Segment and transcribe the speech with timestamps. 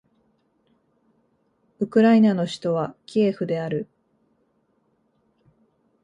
[1.77, 3.87] ウクライナの首都はキエフである